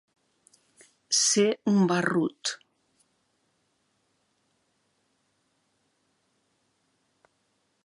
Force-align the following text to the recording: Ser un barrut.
Ser 1.17 1.45
un 1.71 1.83
barrut. 1.91 2.53